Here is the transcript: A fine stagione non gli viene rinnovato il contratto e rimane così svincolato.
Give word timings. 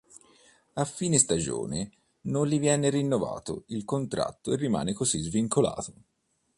A 0.73 0.83
fine 0.85 1.19
stagione 1.19 1.91
non 2.21 2.47
gli 2.47 2.59
viene 2.59 2.89
rinnovato 2.89 3.65
il 3.67 3.85
contratto 3.85 4.51
e 4.51 4.55
rimane 4.55 4.93
così 4.93 5.19
svincolato. 5.19 5.93